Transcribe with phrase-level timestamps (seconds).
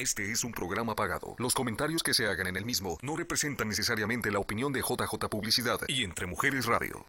[0.00, 1.34] Este es un programa pagado.
[1.38, 5.28] Los comentarios que se hagan en el mismo no representan necesariamente la opinión de JJ
[5.28, 7.04] Publicidad y Entre Mujeres Radio.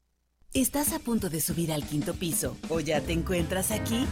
[0.55, 4.07] ¿Estás a punto de subir al quinto piso o ya te encuentras aquí?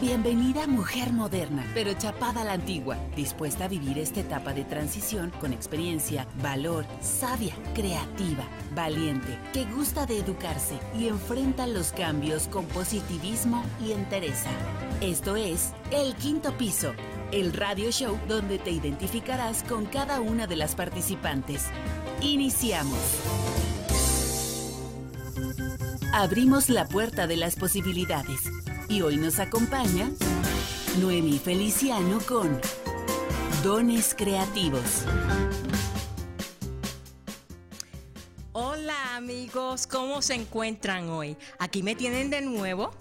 [0.00, 5.30] Bienvenida mujer moderna, pero chapada a la antigua, dispuesta a vivir esta etapa de transición
[5.40, 8.44] con experiencia, valor, sabia, creativa,
[8.74, 14.50] valiente, que gusta de educarse y enfrenta los cambios con positivismo y entereza.
[15.00, 16.94] Esto es El Quinto Piso,
[17.36, 21.64] el radio show donde te identificarás con cada una de las participantes.
[22.22, 22.98] Iniciamos.
[26.14, 28.40] Abrimos la puerta de las posibilidades
[28.88, 30.10] y hoy nos acompaña
[30.98, 32.58] Noemi Feliciano con
[33.62, 35.04] Dones Creativos.
[38.52, 41.36] Hola amigos, ¿cómo se encuentran hoy?
[41.58, 42.92] Aquí me tienen de nuevo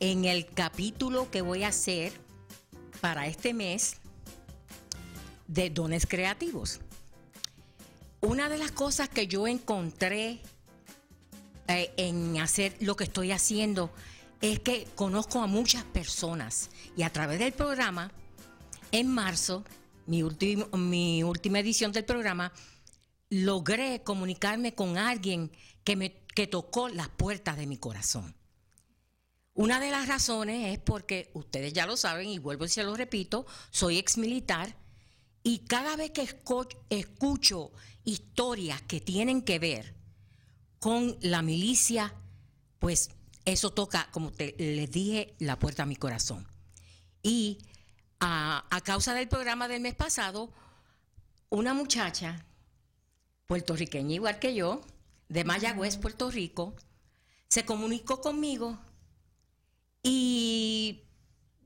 [0.00, 2.21] en el capítulo que voy a hacer
[3.02, 3.96] para este mes
[5.48, 6.78] de dones creativos.
[8.20, 10.40] Una de las cosas que yo encontré
[11.66, 13.92] eh, en hacer lo que estoy haciendo
[14.40, 18.12] es que conozco a muchas personas y a través del programa,
[18.92, 19.64] en marzo,
[20.06, 20.22] mi,
[20.72, 22.52] mi última edición del programa,
[23.30, 25.50] logré comunicarme con alguien
[25.82, 28.34] que me que tocó las puertas de mi corazón.
[29.54, 32.96] Una de las razones es porque ustedes ya lo saben y vuelvo y se lo
[32.96, 34.76] repito, soy ex militar
[35.42, 36.28] y cada vez que
[36.90, 37.72] escucho
[38.04, 39.94] historias que tienen que ver
[40.78, 42.14] con la milicia,
[42.78, 43.10] pues
[43.44, 46.46] eso toca, como te, les dije, la puerta a mi corazón.
[47.22, 47.58] Y
[48.20, 50.52] a, causa del programa del mes pasado,
[51.50, 52.44] una muchacha
[53.46, 54.80] puertorriqueña igual que yo,
[55.28, 56.74] de Mayagüez, Puerto Rico,
[57.48, 58.78] se comunicó conmigo
[60.02, 61.04] y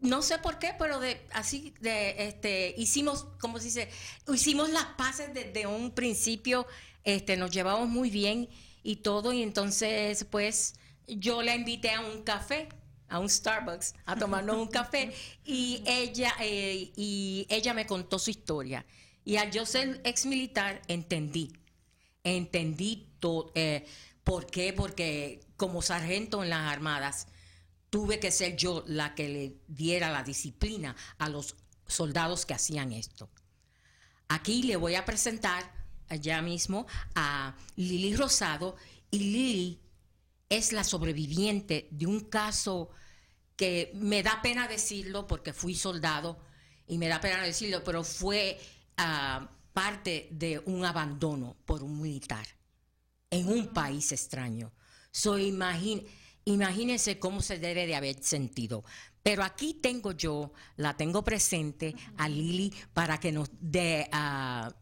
[0.01, 3.89] no sé por qué, pero de así de este hicimos, como se dice,
[4.33, 6.67] hicimos las paces desde un principio,
[7.05, 8.48] este nos llevamos muy bien
[8.83, 10.75] y todo y entonces pues
[11.06, 12.69] yo la invité a un café,
[13.09, 15.12] a un Starbucks, a tomarnos un café
[15.44, 18.84] y ella, eh, y ella me contó su historia.
[19.25, 21.53] Y al yo ser ex militar, entendí,
[22.22, 23.50] entendí todo.
[23.55, 23.84] Eh,
[24.22, 24.72] ¿Por qué?
[24.72, 27.27] Porque como sargento en las armadas,
[27.91, 32.93] tuve que ser yo la que le diera la disciplina a los soldados que hacían
[32.93, 33.31] esto.
[34.29, 35.73] Aquí le voy a presentar
[36.21, 38.77] ya mismo a Lili Rosado
[39.11, 39.81] y Lili
[40.49, 42.91] es la sobreviviente de un caso
[43.57, 46.39] que me da pena decirlo porque fui soldado
[46.87, 48.61] y me da pena decirlo, pero fue
[48.97, 52.47] ah, parte de un abandono por un militar
[53.31, 54.73] en un país extraño.
[55.11, 55.37] So,
[56.47, 58.84] imagínense cómo se debe de haber sentido.
[59.23, 64.73] Pero aquí tengo yo, la tengo presente a Lili para que nos dé, uh,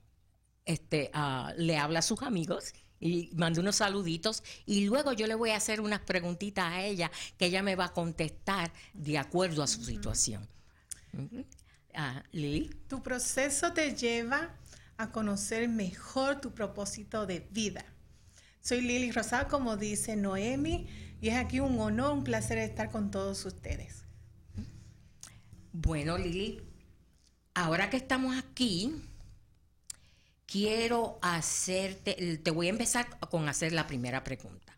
[0.65, 5.35] este, uh, le habla a sus amigos y mande unos saluditos y luego yo le
[5.35, 9.63] voy a hacer unas preguntitas a ella que ella me va a contestar de acuerdo
[9.63, 10.47] a su situación.
[11.95, 12.71] Ah, Lili.
[12.89, 14.55] Tu proceso te lleva
[14.99, 17.85] a conocer mejor tu propósito de vida.
[18.61, 20.87] Soy Lili Rosado, como dice Noemi,
[21.21, 24.05] y es aquí un honor, un placer estar con todos ustedes.
[25.73, 26.61] Bueno, Lili,
[27.55, 28.95] ahora que estamos aquí,
[30.47, 34.75] quiero hacerte, te voy a empezar con hacer la primera pregunta.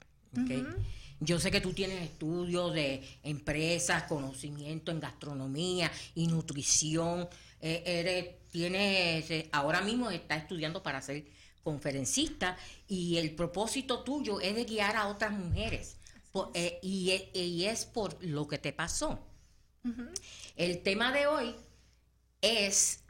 [1.20, 7.28] Yo sé que tú tienes estudios de empresas, conocimiento en gastronomía y nutrición.
[7.60, 11.24] Eh, eres, tienes, eh, ahora mismo estás estudiando para ser
[11.62, 15.95] conferencista y el propósito tuyo es de guiar a otras mujeres.
[16.54, 19.20] Eh, y, es por lo que te pasó.
[20.56, 21.54] El tema de hoy
[22.40, 23.04] es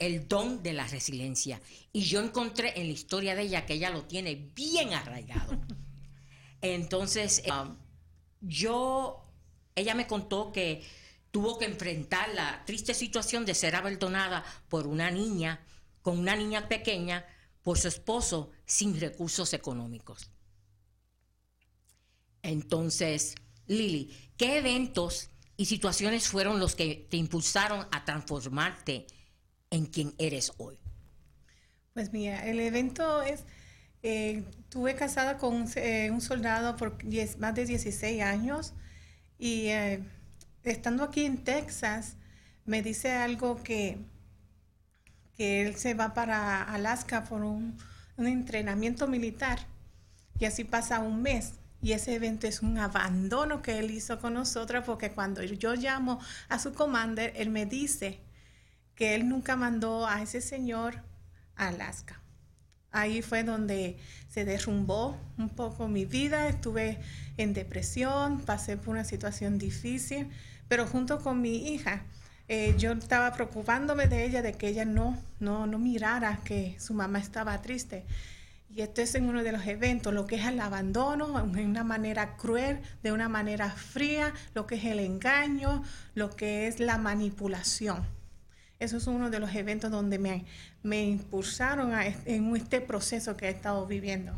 [0.00, 1.60] el don de la resiliencia.
[1.92, 5.58] Y yo encontré en la historia de ella que ella lo tiene bien arraigado.
[6.60, 7.50] Entonces, eh,
[8.40, 9.22] yo,
[9.74, 10.82] ella me contó que
[11.30, 15.64] tuvo que enfrentar la triste situación de ser abandonada por una niña,
[16.02, 17.26] con una niña pequeña,
[17.62, 20.30] por su esposo, sin recursos económicos.
[22.46, 23.34] Entonces,
[23.66, 29.08] Lili, ¿qué eventos y situaciones fueron los que te impulsaron a transformarte
[29.70, 30.78] en quien eres hoy?
[31.92, 33.42] Pues mira, el evento es,
[34.04, 36.96] eh, estuve casada con eh, un soldado por
[37.38, 38.74] más de 16 años
[39.40, 40.04] y eh,
[40.62, 42.14] estando aquí en Texas
[42.64, 43.98] me dice algo que,
[45.36, 47.76] que él se va para Alaska por un
[48.18, 49.58] entrenamiento militar
[50.38, 51.54] y así pasa un mes
[51.86, 56.18] Y ese evento es un abandono que él hizo con nosotros porque cuando yo llamo
[56.48, 58.18] a su commander, él me dice
[58.96, 61.04] que él nunca mandó a ese señor
[61.54, 62.20] a Alaska.
[62.90, 63.98] Ahí fue donde
[64.28, 66.98] se derrumbó un poco mi vida, estuve
[67.36, 70.28] en depresión, pasé por una situación difícil,
[70.66, 72.02] pero junto con mi hija,
[72.48, 76.94] eh, yo estaba preocupándome de ella, de que ella no, no, no mirara que su
[76.94, 78.04] mamá estaba triste.
[78.76, 81.82] Y esto es en uno de los eventos, lo que es el abandono, de una
[81.82, 85.82] manera cruel, de una manera fría, lo que es el engaño,
[86.14, 88.06] lo que es la manipulación.
[88.78, 90.44] Eso es uno de los eventos donde me,
[90.82, 91.94] me impulsaron
[92.26, 94.34] en este proceso que he estado viviendo.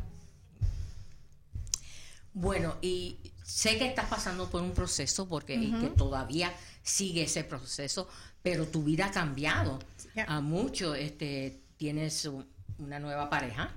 [2.33, 6.53] Bueno, y sé que estás pasando por un proceso porque que todavía
[6.85, 8.09] sigue ese proceso,
[8.41, 9.81] pero tu vida ha cambiado
[10.29, 10.95] a mucho.
[10.95, 12.31] Este, tienes
[12.79, 13.75] una nueva pareja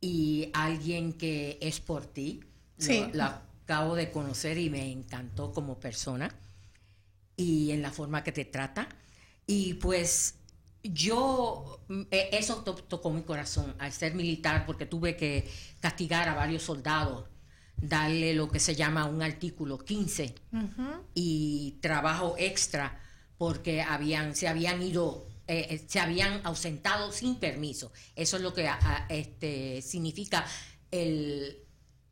[0.00, 2.40] y alguien que es por ti.
[2.78, 3.04] Sí.
[3.12, 6.34] la acabo de conocer y me encantó como persona
[7.36, 8.88] y en la forma que te trata.
[9.46, 10.34] Y pues
[10.82, 11.80] yo,
[12.10, 15.48] e, eso tocó mi corazón al ser militar porque tuve que
[15.78, 17.28] castigar a varios soldados,
[17.76, 20.34] darle lo que se llama un artículo 15
[21.14, 23.00] y trabajo extra
[23.38, 27.90] porque habían, se habían ido eh, eh, se habían ausentado sin permiso.
[28.14, 28.70] Eso es lo que
[29.08, 30.46] este, significa
[30.92, 31.58] el,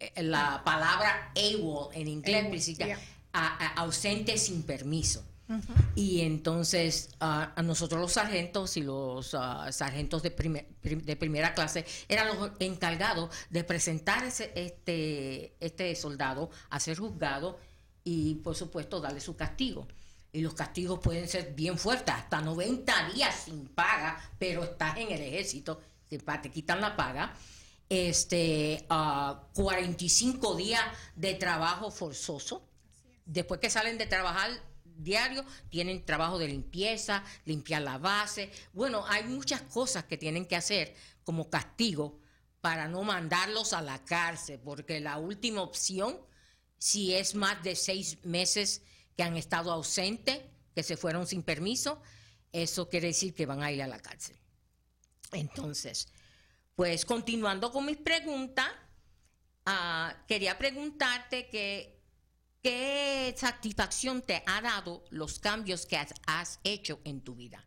[0.01, 2.77] eh, la palabra AWOL en inglés,
[3.77, 5.25] ausente sin permiso.
[5.95, 10.31] Y entonces a nosotros los sargentos y los ah, sargentos de,
[10.83, 17.61] de, primera clase eran los encargados de presentar ese, este, este soldado a ser juzgado
[18.03, 19.87] y por supuesto darle su castigo
[20.33, 25.11] y los castigos pueden ser bien fuertes, hasta 90 días sin paga, pero estás en
[25.11, 27.35] el ejército, te, quitan la paga.
[27.89, 28.87] Este,
[29.55, 30.83] 45 días
[31.17, 32.63] de trabajo forzoso.
[33.25, 34.51] Después que salen de trabajar
[34.99, 38.51] diario, tienen trabajo de limpieza, limpiar la base.
[38.73, 40.95] Bueno, hay muchas cosas que tienen que hacer
[41.25, 42.19] como castigo
[42.61, 46.19] para no mandarlos a la cárcel, porque la última opción,
[46.77, 48.83] si es más de seis meses,
[49.19, 50.39] que han estado ausentes,
[50.77, 52.01] que se fueron sin permiso,
[52.53, 54.37] eso quiere decir que van a ir a la cárcel.
[55.33, 56.07] Entonces,
[56.77, 58.71] pues continuando con mis preguntas,
[59.67, 62.01] ah, quería preguntarte que,
[62.63, 67.67] qué satisfacción te ha dado los cambios que has, hecho en tu vida.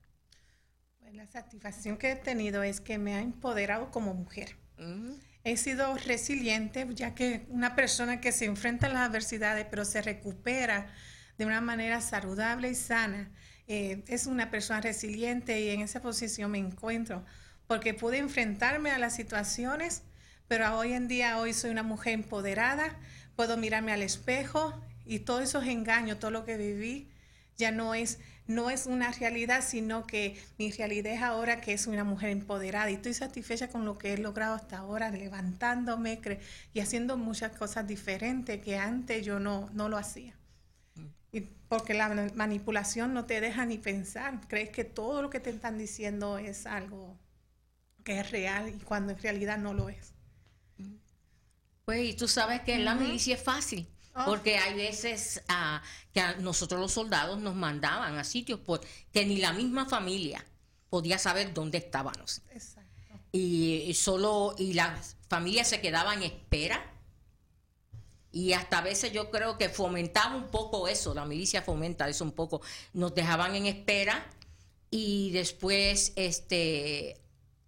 [1.00, 4.56] Pues la satisfacción que he tenido es que me ha empoderado como mujer.
[5.44, 10.02] He sido resiliente, ya que una persona que se enfrenta a las adversidades, pero se
[10.02, 10.96] recupera
[11.38, 13.30] de una manera saludable y sana.
[13.68, 17.24] Eh, es una persona resiliente y en esa posición me encuentro
[17.72, 20.04] porque pude enfrentarme a las situaciones,
[20.50, 23.00] pero hoy en día hoy soy una mujer empoderada,
[23.38, 27.10] puedo mirarme al espejo y todos esos engaños, todo lo que viví,
[27.56, 31.88] ya no es, no es una realidad, sino que mi realidad es ahora que es
[31.88, 36.20] una mujer empoderada y estoy satisfecha con lo que he logrado hasta ahora, levantándome
[36.74, 40.41] y haciendo muchas cosas diferentes que antes yo no, no lo hacía
[41.72, 44.42] porque la manipulación no te deja ni pensar.
[44.50, 47.18] Crees que todo lo que te están diciendo es algo
[48.04, 50.12] que es real y cuando en realidad no lo es.
[51.86, 53.88] Pues y tú sabes que en la milicia es fácil.
[54.14, 54.26] Oh.
[54.26, 55.82] Porque hay veces ah,
[56.14, 58.82] que a nosotros los soldados nos mandaban a sitios por,
[59.14, 60.46] que ni la misma familia
[60.90, 62.42] podía saber dónde estábamos.
[62.52, 62.92] Exacto.
[63.32, 66.84] Y, y solo, y las familias se quedaban en espera
[68.32, 72.24] y hasta a veces yo creo que fomentaba un poco eso, la milicia fomenta eso
[72.24, 72.62] un poco.
[72.94, 74.26] Nos dejaban en espera
[74.90, 77.18] y después este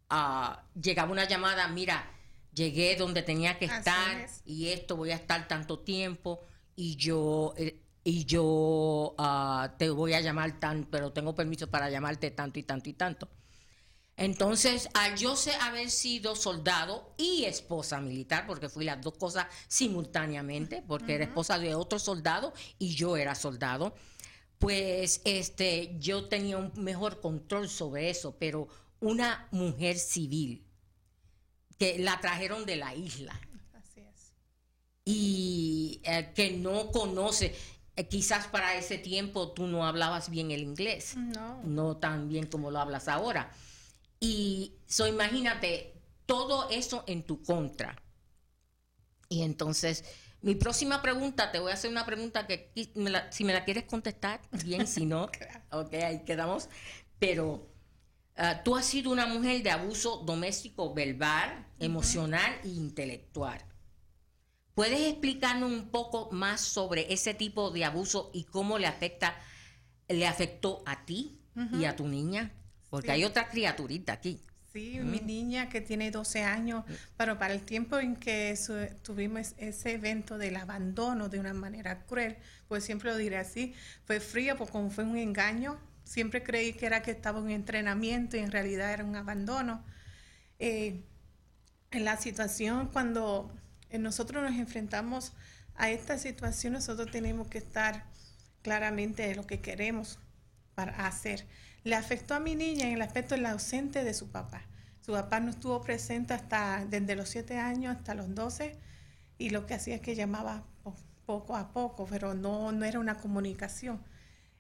[0.10, 2.10] ah, llegaba una llamada, mira,
[2.54, 6.42] llegué donde tenía que estar y esto voy a estar tanto tiempo
[6.76, 11.90] y yo eh, y yo ah, te voy a llamar tan, pero tengo permiso para
[11.90, 13.30] llamarte tanto y tanto y tanto.
[14.16, 19.48] Entonces, al yo sé haber sido soldado y esposa militar, porque fui las dos cosas
[19.68, 23.96] simultáneamente, porque era esposa de otro soldado y yo era soldado,
[24.60, 28.68] pues este, yo tenía un mejor control sobre eso, pero
[29.00, 30.64] una mujer civil
[31.80, 33.38] que la trajeron de la isla.
[35.06, 37.54] Y eh, que no conoce,
[37.98, 42.46] eh, quizás para ese tiempo tú no hablabas bien el inglés, no, no tan bien
[42.46, 43.52] como lo hablas ahora.
[44.24, 48.02] Y so, imagínate todo eso en tu contra.
[49.28, 50.06] Y entonces,
[50.42, 52.72] mi próxima pregunta, te voy a hacer una pregunta que
[53.32, 55.24] si me la quieres contestar, bien, si no,
[55.72, 56.70] ok, ahí quedamos.
[57.20, 57.70] Pero
[58.38, 63.60] ah, tú has sido una mujer de abuso doméstico verbal, emocional e intelectual.
[64.74, 69.36] ¿Puedes explicarnos un poco más sobre ese tipo de abuso y cómo le afecta,
[70.08, 71.42] le afectó a ti
[71.74, 72.54] y a tu niña?
[72.94, 74.40] Porque hay otra criaturita aquí.
[74.72, 76.84] Sí, mi niña que tiene 12 años,
[77.18, 78.56] pero para el tiempo en que
[79.02, 83.74] tuvimos ese evento del abandono de una manera cruel, pues siempre lo diré así,
[84.06, 88.38] fue frío porque como fue un engaño, siempre creí que era que estaba en entrenamiento
[88.38, 89.84] y en realidad era un abandono.
[90.60, 91.04] Eh,
[91.90, 93.52] en la situación cuando
[93.92, 95.34] nosotros nos enfrentamos
[95.74, 98.06] a esta situación, nosotros tenemos que estar
[98.62, 100.20] claramente de lo que queremos
[100.76, 101.48] para hacer.
[101.84, 104.64] Le afectó a mi niña en el aspecto del ausente de su papá.
[105.02, 108.78] Su papá no estuvo presente hasta desde los siete años hasta los 12
[109.38, 110.64] y lo que hacía es que llamaba
[111.26, 114.02] poco a poco, pero no, no era una comunicación.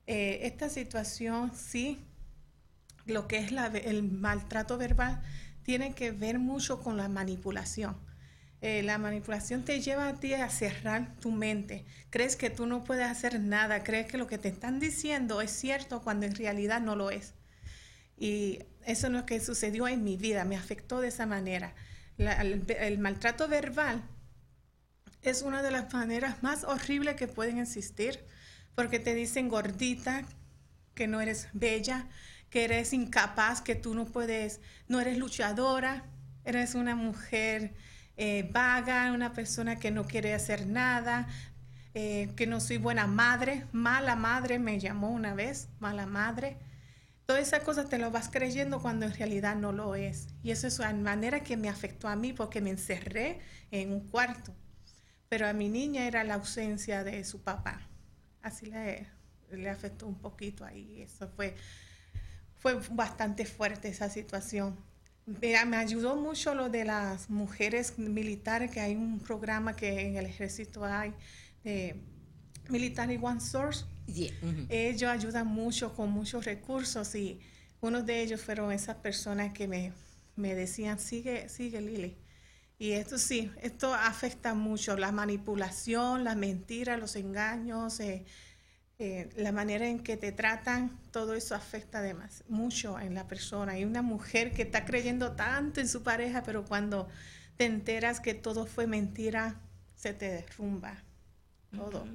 [0.07, 2.05] Eh, esta situación sí,
[3.05, 5.21] lo que es el maltrato verbal,
[5.63, 7.95] tiene que ver mucho con la manipulación.
[8.65, 11.84] Eh, la manipulación te lleva a ti a cerrar tu mente.
[12.10, 15.51] Crees que tú no puedes hacer nada, crees que lo que te están diciendo es
[15.51, 17.34] cierto cuando en realidad no lo es.
[18.17, 21.75] Y eso es lo que sucedió en mi vida, me afectó de esa manera.
[22.17, 24.01] el, maltrato verbal
[25.24, 28.24] es una de las maneras más horribles que pueden existir,
[28.75, 30.24] porque te dicen gordita,
[30.96, 32.08] que no eres bella,
[32.50, 36.05] que eres incapaz, que tú no puedes, no eres luchadora,
[36.46, 37.74] eres una mujer
[38.17, 41.27] eh, vaga, una persona que no quiere hacer nada,
[41.96, 46.58] eh, que no soy buena madre, mala madre me llamó una vez, mala madre.
[47.25, 50.27] Todas esas cosas te lo vas creyendo cuando en realidad no lo es.
[50.43, 53.39] Y eso es una manera que me afectó a mí porque me encerré
[53.72, 54.53] en un cuarto.
[55.29, 57.82] Pero a mi niña era la ausencia de su papá.
[58.41, 59.08] Así le,
[59.51, 61.01] le afectó un poquito ahí.
[61.01, 61.55] Eso fue,
[62.60, 64.77] fue bastante fuerte esa situación.
[65.25, 70.25] Me ayudó mucho lo de las mujeres militares, que hay un programa que en el
[70.25, 71.13] ejército hay
[71.63, 71.95] de
[72.69, 73.85] Military One Source.
[74.69, 77.39] Ellos ayudan mucho con muchos recursos y
[77.79, 79.93] uno de ellos fueron esas personas que me,
[80.35, 82.17] me decían, sigue, sigue Lili.
[82.77, 88.25] Y esto sí, esto afecta mucho, la manipulación, la mentira, los engaños, eh,
[89.00, 93.73] eh, la manera en que te tratan, todo eso afecta además mucho en la persona.
[93.73, 97.07] Hay una mujer que está creyendo tanto en su pareja, pero cuando
[97.57, 99.59] te enteras que todo fue mentira,
[99.95, 101.03] se te derrumba
[101.75, 102.05] todo.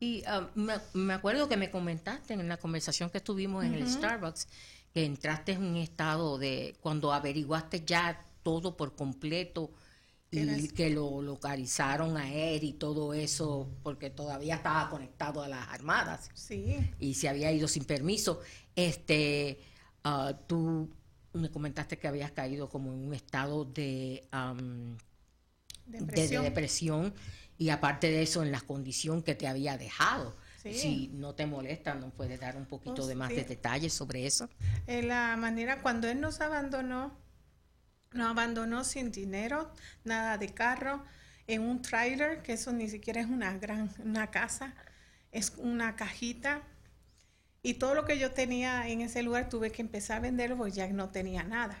[0.00, 0.22] Y
[0.54, 4.48] um, me, acuerdo que me comentaste en la conversación que estuvimos en el Starbucks,
[4.92, 9.70] que entraste en un estado de cuando averiguaste ya todo por completo
[10.30, 15.68] y que lo localizaron a él y todo eso, porque todavía estaba conectado a las
[15.68, 16.30] armadas.
[16.34, 16.76] Sí.
[16.98, 18.40] Y se había ido sin permiso.
[18.76, 19.60] Este,
[20.04, 20.90] uh, tú
[21.32, 24.28] me comentaste que habías caído como en un estado de,
[25.86, 26.42] depresión.
[26.42, 27.14] de, depresión
[27.56, 30.36] y aparte de eso en la condición que te había dejado.
[30.70, 34.26] Si no te molesta, ¿no puedes dar un poquito oh, de más de detalles sobre
[34.26, 34.50] eso?
[34.86, 37.16] En la manera, cuando él nos abandonó,
[38.12, 39.72] nos abandonó sin dinero,
[40.04, 41.04] nada de carro,
[41.46, 44.74] en un trailer, que eso ni siquiera es una gran una casa,
[45.32, 46.62] es una cajita.
[47.62, 50.72] Y todo lo que yo tenía en ese lugar tuve que empezar a venderlo porque
[50.72, 51.78] ya no tenía nada.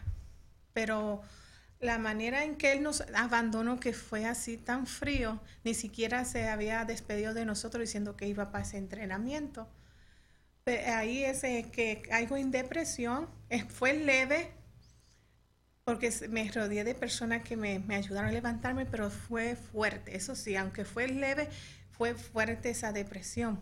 [0.72, 1.22] Pero
[1.80, 6.48] la manera en que él nos abandonó, que fue así tan frío, ni siquiera se
[6.48, 9.68] había despedido de nosotros diciendo que iba para ese entrenamiento.
[10.66, 13.28] Ahí es que algo en depresión,
[13.68, 14.52] fue leve,
[15.88, 20.54] porque me rodeé de personas que me, ayudaron a levantarme, pero fue fuerte, eso sí,
[20.54, 21.48] aunque fue leve,
[21.92, 23.58] fue fuerte esa depresión.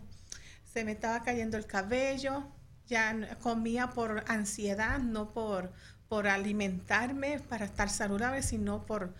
[0.65, 2.45] Se me estaba cayendo el cabello,
[2.85, 5.71] ya comía por ansiedad, no por,
[6.09, 9.13] por alimentarme para estar saludable, sino por,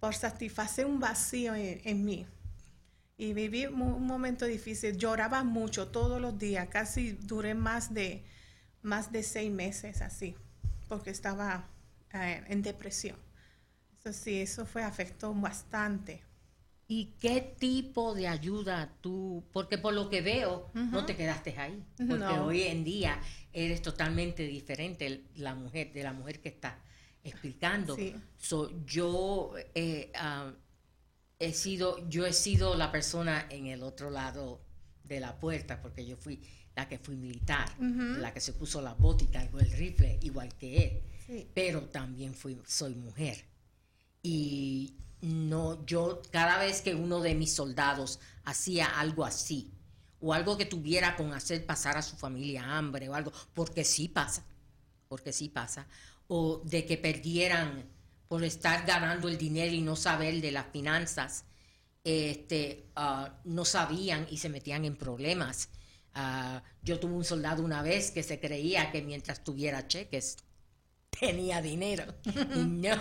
[0.00, 2.26] por satisfacer un vacío en, mí.
[3.16, 8.24] Y viví un momento difícil, lloraba mucho todos los días, casi duré más de,
[8.82, 10.34] más de seis meses así,
[10.88, 11.68] porque estaba
[12.12, 13.16] eh, en depresión.
[13.98, 16.22] Eso sí, eso fue, afectó bastante.
[16.88, 21.84] ¿Y qué tipo de ayuda tú, porque por lo que veo, no te quedaste ahí?
[21.96, 23.20] Porque hoy en día
[23.52, 26.82] eres totalmente diferente la mujer, de la mujer que está
[27.22, 27.96] explicando.
[28.86, 30.52] yo eh, ah,
[31.38, 34.60] he sido, yo he sido la persona en el otro lado
[35.04, 36.42] de la puerta, porque yo fui
[36.74, 40.84] la que fui militar, la que se puso la botita y el rifle, igual que
[40.84, 41.02] él
[41.54, 42.34] pero también
[42.66, 43.44] soy mujer.
[44.22, 49.70] Y no, yo, cada vez que uno de mis soldados hacía algo así,
[50.20, 54.08] o algo que tuviera con hacer pasar a su familia hambre o algo, porque sí
[54.08, 54.44] pasa,
[55.08, 55.86] porque sí pasa,
[56.28, 57.84] o de que perdieran
[58.28, 61.44] por estar ganando el dinero y no saber de las finanzas,
[62.04, 65.68] este, ah, no sabían y se metían en problemas.
[66.14, 70.36] Ah, yo tuve un soldado una vez que se creía que mientras tuviera cheques
[71.18, 72.04] tenía dinero.
[72.56, 72.96] no.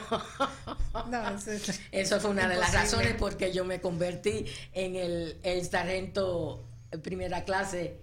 [1.92, 6.66] eso, fue una de las razones por que yo me convertí en el, el sargento
[7.04, 8.01] primera clase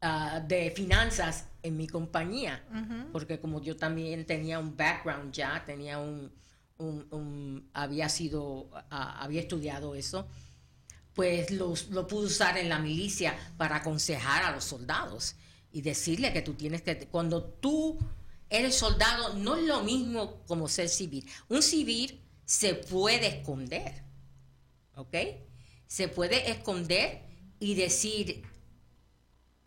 [0.00, 2.64] ah, de finanzas en mi compañía.
[3.12, 9.94] Porque como yo también tenía un background ya, tenía un, había sido, ah, había estudiado
[9.94, 10.26] eso
[11.18, 15.34] pues lo, lo pude usar en la milicia para aconsejar a los soldados
[15.72, 17.98] y decirle que tú tienes que, cuando tú
[18.50, 21.28] eres soldado, no es lo mismo como ser civil.
[21.48, 24.02] Un civil se puede esconder,
[24.94, 25.14] ¿ok?
[25.86, 27.22] Se puede esconder
[27.60, 28.42] y decir,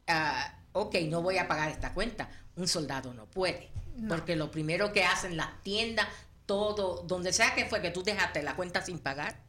[0.08, 2.30] ah, ok, no voy a pagar esta cuenta.
[2.56, 3.72] Un soldado no puede,
[4.08, 6.08] porque lo primero que hacen las tiendas,
[6.46, 9.42] todo, donde sea que fue que tú dejaste la cuenta sin pagar,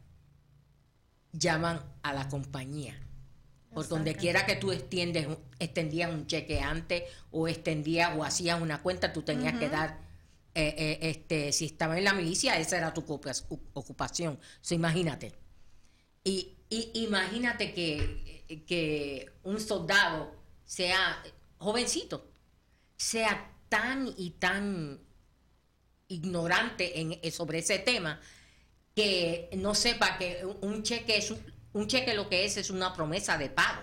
[1.31, 2.99] llaman a la compañía.
[3.73, 5.27] Por donde quiera que tú extiendes,
[5.59, 9.99] extendías un cheque antes o extendías o hacías una cuenta, tú tenías que dar,
[10.53, 13.03] eh, eh, este, si estaba en la milicia, esa era tu
[13.73, 14.39] ocupación.
[14.61, 15.33] So, imagínate.
[16.23, 21.21] Y, imagínate que, que un soldado sea
[21.57, 22.29] jovencito,
[22.97, 24.99] sea tan y tan
[26.07, 28.19] ignorante en, sobre ese tema
[28.95, 31.52] que no sepa que un cheque es un,
[31.87, 33.81] cheque lo que es es una promesa de pago.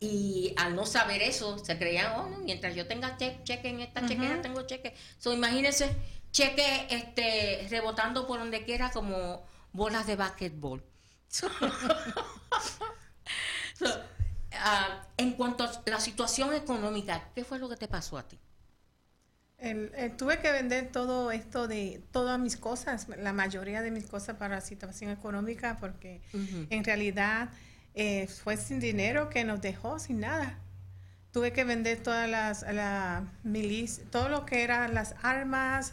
[0.00, 4.40] Y al no saber eso, se creían, oh, mientras yo tenga cheque en esta chequera,
[4.40, 4.94] tengo cheque.
[5.18, 5.94] So, imagínense,
[6.32, 10.82] cheque este, rebotando por donde quiera como bolas de básquetbol.
[14.62, 18.38] Ah, en cuanto a la situación económica, ¿qué fue lo que te pasó a ti?
[19.62, 24.36] Eh, tuve que vender todo esto de todas mis cosas, la mayoría de mis cosas
[24.36, 26.22] para la situación económica, porque
[26.70, 27.50] en realidad
[27.94, 30.58] eh, fue sin dinero que nos dejó sin nada.
[31.32, 35.92] Tuve que vender todas las la milicia, todo lo que eran las armas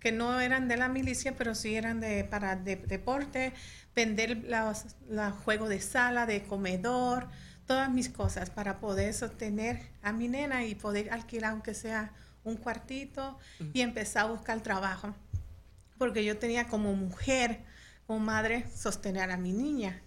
[0.00, 3.54] que no eran de la milicia, pero sí eran de para deporte,
[3.94, 4.84] vender los,
[5.44, 7.28] juegos de sala, de comedor,
[7.66, 12.12] todas mis cosas para poder sostener a mi nena y poder alquilar aunque sea
[12.44, 13.38] un cuartito
[13.72, 15.14] y empecé a buscar trabajo,
[15.98, 17.60] porque yo tenía como mujer,
[18.06, 20.00] como madre, sostener a mi niña.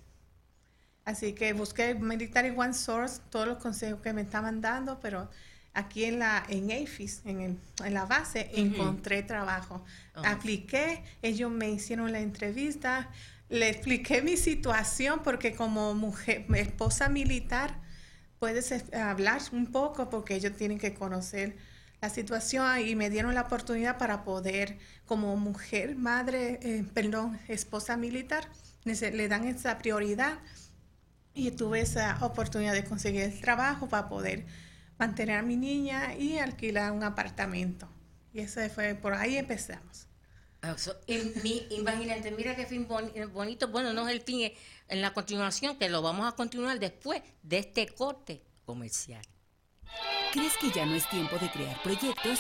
[1.04, 5.30] Así que busqué Military One Source, todos los consejos que me estaban dando, pero
[5.74, 9.84] aquí en la en AFIS, en, la base, encontré trabajo.
[10.16, 10.22] Oh.
[10.26, 13.10] Apliqué, ellos me hicieron la entrevista,
[13.50, 17.80] le expliqué mi situación porque como mujer, esposa militar,
[18.40, 21.56] puedes eh, hablar un poco porque ellos tienen que conocer
[22.02, 27.98] la situación y me dieron la oportunidad para poder, como mujer, madre, eh, perdón, esposa
[27.98, 28.48] militar,
[28.84, 30.40] le dan esa prioridad
[31.34, 34.46] y tuve esa oportunidad de conseguir el trabajo para poder
[34.98, 37.88] mantener a mi niña y alquilar un apartamento.
[38.34, 40.08] Y eso fue, por ahí empezamos.
[40.62, 40.76] Ah,
[41.08, 43.68] imagínate, mira qué fin bonito.
[43.68, 44.52] Bueno, no es el fin,
[44.88, 49.22] en la continuación, que lo vamos a continuar después de este corte comercial.
[50.34, 52.40] ¿Crees que ya no es tiempo de crear proyectos?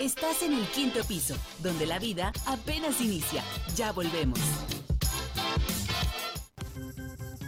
[0.00, 3.42] Estás en el quinto piso, donde la vida apenas inicia.
[3.74, 4.38] Ya volvemos.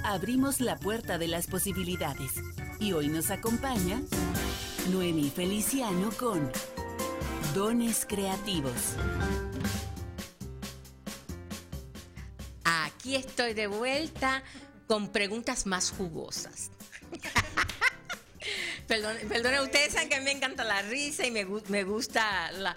[0.04, 2.32] Abrimos la puerta de las posibilidades
[2.80, 4.00] y hoy nos acompaña
[4.90, 6.50] Noemi Feliciano con
[7.54, 8.96] Dones Creativos.
[12.64, 14.42] Aquí estoy de vuelta
[14.86, 16.70] con preguntas más jugosas.
[18.90, 22.50] Perdón, perdón, ustedes saben que a mí me encanta la risa y me, me gusta,
[22.50, 22.74] la,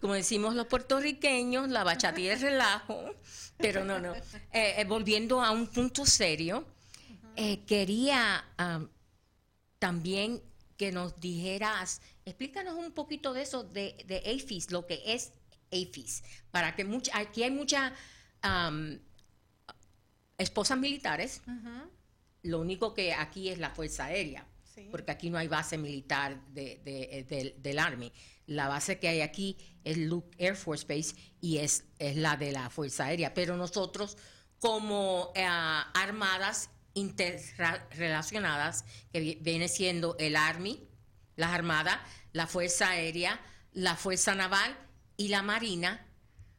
[0.00, 3.16] como decimos los puertorriqueños, la bachatía de relajo.
[3.56, 4.14] Pero no, no.
[4.14, 6.64] Eh, eh, volviendo a un punto serio,
[7.34, 8.44] eh, quería
[9.80, 10.40] también
[10.76, 15.32] que nos dijeras, explícanos un poquito de eso, de, de AFIS, lo que es
[15.72, 17.92] AFIS, para que mucha, aquí hay muchas
[20.38, 21.42] esposas militares,
[22.44, 24.46] lo único que aquí es la Fuerza Aérea
[24.90, 28.12] porque aquí no hay base militar de, eh, del Army.
[28.46, 32.52] La base que hay aquí es Luke Air Force Base y es, es la de
[32.52, 33.34] la Fuerza Aérea.
[33.34, 34.16] Pero nosotros,
[34.58, 40.88] como eh, armadas interrelacionadas, que viene siendo el Army,
[41.36, 41.98] las Armadas,
[42.32, 43.40] la Fuerza Aérea,
[43.72, 44.76] la Fuerza Naval
[45.16, 46.06] y la Marina,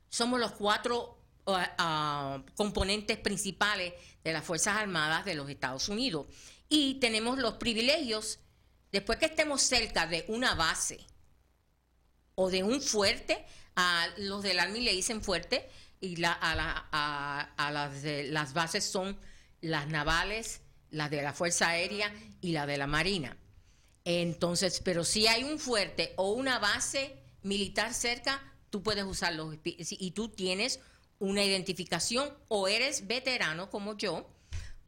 [0.10, 6.27] somos los cuatro uh, uh, componentes principales de las Fuerzas Armadas de los Estados Unidos
[6.69, 8.39] y tenemos los privilegios,
[8.91, 10.99] después que estemos cerca de una base
[12.36, 16.88] o de un fuerte, a los del Army le dicen fuerte, y la, a, la,
[17.58, 19.17] a, las, las bases son
[19.62, 23.38] las navales, las de la Fuerza Aérea y la de la Marina.
[24.06, 30.12] Entonces, pero si hay un fuerte o una base militar cerca, tú puedes usarlos y
[30.12, 30.80] tú tienes
[31.19, 34.30] una identificación o eres veterano como yo,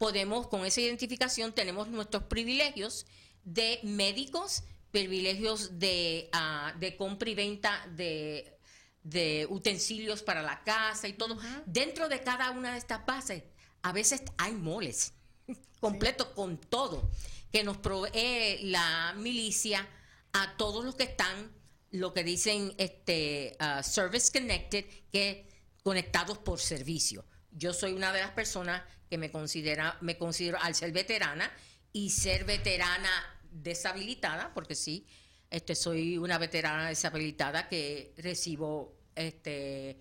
[0.00, 3.04] podemos con esa identificación tenemos nuestros privilegios
[3.44, 8.56] de médicos, privilegios de, uh, de compra y venta de,
[9.02, 11.36] de, utensilios para la casa y todo.
[11.66, 13.42] Dentro de cada una de estas bases,
[13.82, 15.12] a veces hay moles
[15.80, 17.10] completos con todo
[17.52, 19.86] que nos provee la milicia
[20.32, 21.52] a todos los que están,
[21.90, 25.46] lo que dicen este uh, service connected, que
[25.82, 27.22] conectados por servicio.
[27.52, 31.50] Yo soy una de las personas que me considera, me considero al ser veterana
[31.92, 33.10] y ser veterana
[33.50, 35.06] deshabilitada, porque sí,
[35.50, 40.00] este, soy una veterana deshabilitada que recibo, este,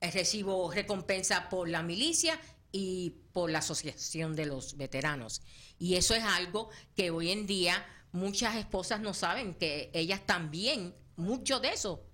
[0.00, 2.40] recibo recompensa por la milicia
[2.72, 5.42] y por la Asociación de los Veteranos.
[5.78, 10.94] Y eso es algo que hoy en día muchas esposas no saben, que ellas también,
[11.16, 12.06] mucho de eso,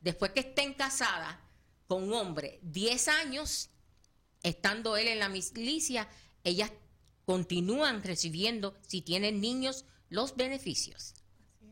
[0.00, 1.38] después que estén casadas
[1.90, 3.68] con un hombre 10 años,
[4.44, 6.08] estando él en la milicia,
[6.44, 6.70] ellas
[7.24, 11.14] continúan recibiendo, si tienen niños, los beneficios.
[11.58, 11.66] Así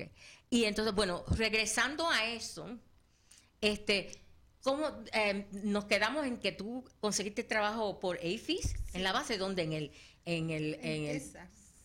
[0.00, 0.10] es.
[0.50, 2.78] Y entonces, bueno, regresando a eso,
[3.62, 4.20] este,
[4.60, 4.84] ¿cómo
[5.14, 8.74] eh, nos quedamos en que tú conseguiste trabajo por AFIS?
[8.92, 9.92] En la base donde en el,
[10.26, 11.22] en el, en, el,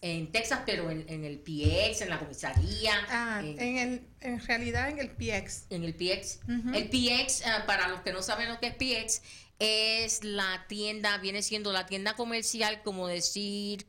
[0.04, 2.94] en Texas, pero en, el PX, en la comisaría.
[3.08, 5.68] Ah, en, el, en realidad en el PX.
[5.70, 6.42] En el PX.
[6.74, 9.22] El PX, ah, para los que no saben lo que es PX,
[9.60, 13.88] es la tienda, viene siendo la tienda comercial, como decir...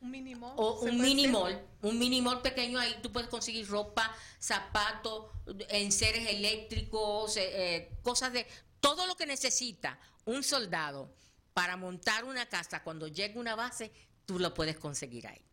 [0.00, 0.54] Un mini mall.
[0.56, 5.26] O un mini mall, un mini mall pequeño, ahí tú puedes conseguir ropa, zapatos,
[5.68, 8.46] enseres eléctricos, eh, eh, cosas de...
[8.80, 11.14] Todo lo que necesita un soldado
[11.52, 13.92] para montar una casa cuando llegue una base,
[14.24, 15.49] tú lo puedes conseguir ahí.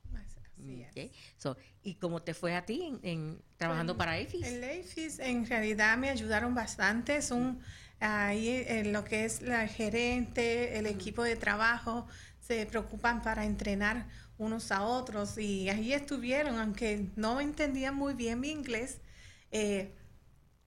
[0.90, 1.12] Okay.
[1.84, 4.46] ¿Y cómo te fue a ti en, trabajando para AFIS?
[4.46, 7.22] El AFIS en realidad me ayudaron bastante.
[7.22, 7.60] Son
[8.00, 12.08] ahí en lo que es la gerente, el equipo de trabajo,
[12.40, 18.40] se preocupan para entrenar unos a otros y ahí estuvieron, aunque no entendían muy bien
[18.40, 19.02] mi inglés,
[19.52, 19.94] eh,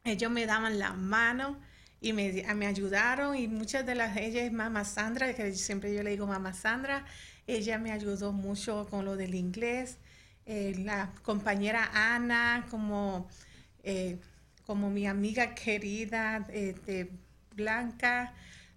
[0.04, 1.58] ellos me daban la mano
[2.00, 6.10] y me, me, ayudaron y muchas de las ellas, mamá Sandra, que siempre yo le
[6.10, 7.04] digo mamá Sandra,
[7.46, 9.98] ella me ayudó mucho con lo del inglés,
[10.46, 13.28] eh, la compañera Ana como...
[13.82, 14.18] Eh,
[14.70, 17.10] como mi amiga querida este,
[17.56, 18.32] Blanca,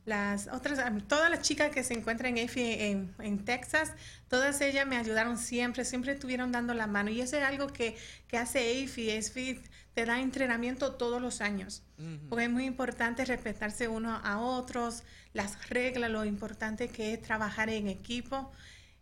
[0.05, 3.93] las otras, todas las chicas que se encuentran en, en, Texas,
[4.27, 7.11] todas ellas me ayudaron siempre, siempre estuvieron dando la mano.
[7.11, 7.95] Y eso es algo que,
[8.27, 9.61] que hace AFI.
[9.93, 11.83] Te da entrenamiento todos los años.
[12.29, 15.03] Porque es muy importante respetarse uno a otros,
[15.33, 18.51] las reglas, lo importante que es trabajar en equipo.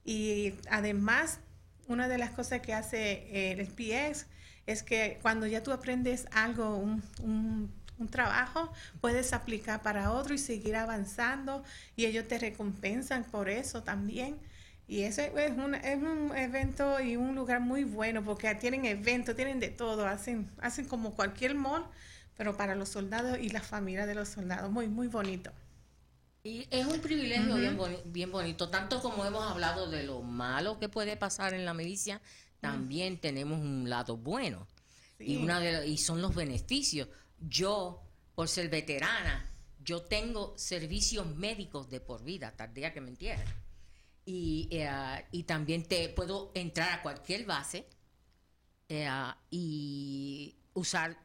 [0.03, 1.39] Y además,
[1.87, 4.27] una de las cosas que hace el PX
[4.65, 7.71] es que cuando ya tú aprendes algo, un,
[8.09, 11.63] trabajo, puedes aplicar para otro y seguir avanzando
[11.95, 14.39] y ellos te recompensan por eso también.
[14.91, 19.37] Y eso es un, es un evento y un lugar muy bueno porque tienen eventos,
[19.37, 21.85] tienen de todo, hacen, hacen como cualquier mall,
[22.35, 25.49] pero para los soldados y la familia de los soldados, muy, muy bonito.
[26.43, 30.89] Y es un privilegio bien, bien bonito, tanto como hemos hablado de lo malo que
[30.89, 32.19] puede pasar en la milicia,
[32.59, 34.67] también tenemos un lado bueno.
[35.19, 37.07] Y, una de, y son los beneficios.
[37.39, 38.03] Yo,
[38.35, 39.49] por ser veterana,
[39.85, 43.47] yo tengo servicios médicos de por vida, hasta el día que me entierren.
[44.25, 47.87] Y, eh, y también te puedo entrar a cualquier base
[48.87, 49.09] eh,
[49.49, 51.17] y usar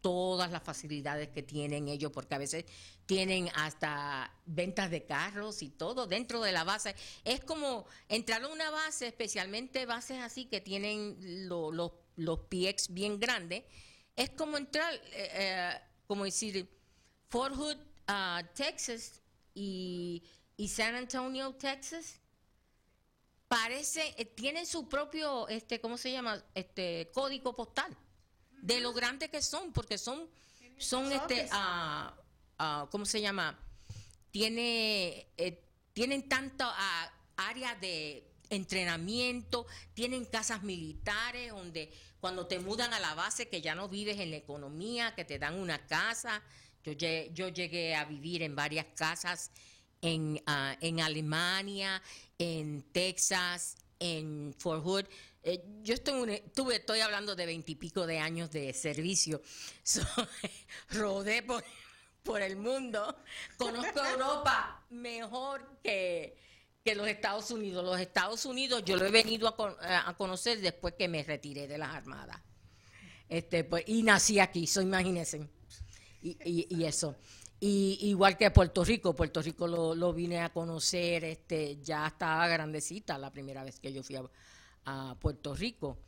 [0.00, 2.64] todas las facilidades que tienen ellos, porque a veces
[3.06, 6.94] tienen hasta ventas de carros y todo dentro de la base.
[7.24, 13.64] Es como entrar a una base, especialmente bases así que tienen los PX bien grandes,
[14.16, 16.68] es como entrar, eh, eh, como decir,
[17.28, 17.76] Fort Hood,
[18.08, 19.20] uh, Texas
[19.54, 20.22] y,
[20.68, 22.20] San Antonio, Texas.
[23.48, 26.42] Parece, eh, tienen su propio, este, ¿cómo se llama?
[26.54, 27.96] Este código postal
[28.62, 30.28] de lo grande que son, porque son,
[30.78, 33.58] son este, uh, uh, ¿cómo se llama?
[34.30, 42.92] Tiene, eh, tienen tanta uh, área de entrenamiento, tienen casas militares donde cuando te mudan
[42.92, 46.42] a la base que ya no vives en la economía, que te dan una casa.
[46.84, 49.50] Yo, yo llegué a vivir en varias casas
[50.00, 50.42] en,
[50.80, 52.02] en Alemania,
[52.38, 55.04] en Texas, en Fort Hood.
[55.42, 59.42] Eh, yo estoy, tuve, estoy hablando de veintipico de años de servicio.
[60.90, 61.64] rodé por,
[62.22, 63.16] por el mundo.
[63.56, 66.36] Conozco Europa mejor que,
[66.84, 67.84] que los Estados Unidos.
[67.84, 71.78] Los Estados Unidos yo lo he venido a, a conocer después que me retiré de
[71.78, 72.40] las armadas.
[73.30, 75.48] Este, pues, y nací aquí, so imagínense.
[76.20, 77.16] Y, y, eso.
[77.60, 82.48] Y, igual que Puerto Rico, Puerto Rico lo, lo, vine a conocer, este, ya estaba
[82.48, 84.24] grandecita la primera vez que yo fui a,
[84.86, 85.98] a Puerto Rico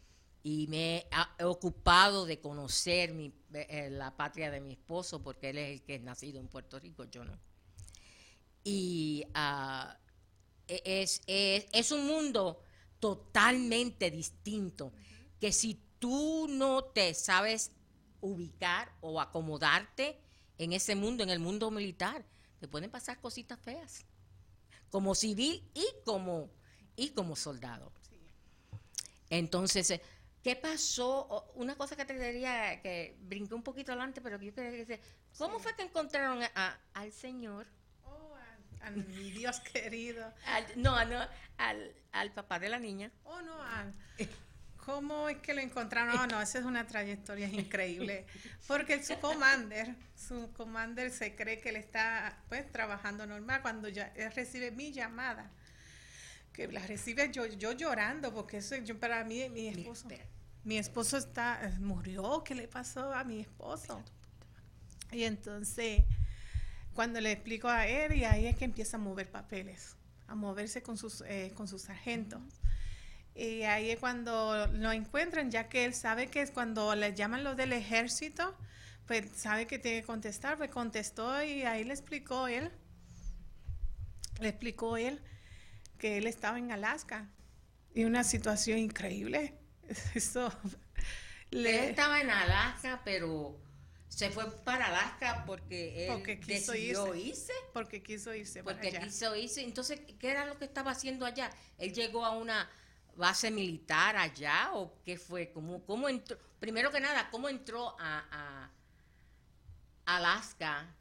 [0.43, 1.07] y me
[1.39, 5.83] he ocupado de conocer mi, eh, la patria de mi esposo porque él es el
[5.83, 7.39] que es nacido en Puerto Rico, yo no.
[8.65, 9.93] Y uh,
[10.67, 12.63] es, es, es, un mundo
[12.99, 14.93] totalmente distinto
[15.41, 17.73] que si tú no te sabes
[18.21, 20.22] ubicar o acomodarte
[20.63, 22.25] en ese mundo, en el mundo militar,
[22.61, 24.05] te pueden pasar cositas feas,
[24.91, 26.51] como civil y como,
[26.95, 27.93] y como soldado.
[29.29, 30.03] Entonces, eh,
[30.43, 31.51] ¿qué pasó?
[31.55, 35.01] Una cosa que te diría, que brinqué un poquito adelante, pero yo quería decir,
[35.37, 36.41] ¿cómo fue que encontraron
[36.95, 37.67] al Señor?
[38.05, 38.35] Oh,
[38.83, 40.33] al, mi Dios querido.
[40.77, 43.11] no, no, al, al papá de la niña.
[43.25, 43.93] Oh, no, al...
[44.85, 46.15] ¿Cómo es que lo encontraron?
[46.15, 48.27] No, no, esa es una trayectoria increíble.
[48.67, 54.13] Porque su commander, su commander se cree que él está pues trabajando normal cuando ya
[54.17, 55.51] él recibe mi llamada
[56.53, 60.09] que la recibe yo, yo llorando, porque eso yo para mí, mi esposo,
[60.65, 64.03] mi esposo está, eh, murió, ¿qué le pasó a mi esposo?
[65.11, 66.03] Y entonces,
[66.95, 69.97] cuando le explico a él, y ahí es que empieza a mover papeles,
[70.29, 72.43] a moverse con sus, eh, con sus sargentos.
[73.35, 77.45] Y ahí es cuando lo encuentran, ya que él sabe que es cuando le llaman
[77.45, 78.57] los del ejército,
[79.07, 82.71] pues sabe que tiene que contestar, pues contestó y ahí le explicó él,
[84.41, 85.23] le explicó él
[85.99, 87.31] que él estaba en Alaska
[87.95, 89.59] y una situación increíble.
[90.15, 90.53] Eso,
[91.51, 93.61] Él estaba en Alaska, pero
[94.09, 97.53] se fue para Alaska porque él quiso decidió irse.
[97.75, 98.63] Porque quiso irse.
[98.63, 99.63] Porque quiso irse.
[99.63, 101.51] Entonces, ¿qué era lo que estaba haciendo allá?
[101.79, 102.71] Él llegó a una
[103.17, 105.53] base militar allá o qué fue?
[105.53, 106.39] ¿Cómo, cómo entró?
[106.59, 108.71] Primero que nada, ¿cómo entró a,
[110.07, 110.95] a Alaska?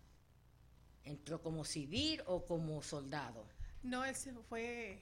[1.03, 3.47] ¿Entró como civil o como soldado?
[3.83, 4.99] No, él se fue